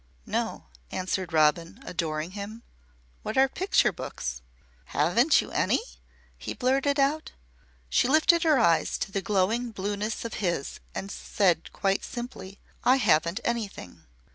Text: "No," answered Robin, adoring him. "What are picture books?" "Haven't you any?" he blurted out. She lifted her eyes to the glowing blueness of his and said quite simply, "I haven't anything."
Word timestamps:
"No," 0.25 0.65
answered 0.91 1.31
Robin, 1.31 1.79
adoring 1.85 2.31
him. 2.31 2.63
"What 3.21 3.37
are 3.37 3.47
picture 3.47 3.91
books?" 3.91 4.41
"Haven't 4.85 5.41
you 5.41 5.51
any?" 5.51 5.79
he 6.39 6.55
blurted 6.55 6.99
out. 6.99 7.33
She 7.87 8.07
lifted 8.07 8.41
her 8.41 8.57
eyes 8.57 8.97
to 8.97 9.11
the 9.11 9.21
glowing 9.21 9.69
blueness 9.69 10.25
of 10.25 10.33
his 10.41 10.79
and 10.95 11.11
said 11.11 11.71
quite 11.71 12.03
simply, 12.03 12.59
"I 12.83 12.95
haven't 12.95 13.41
anything." 13.43 14.07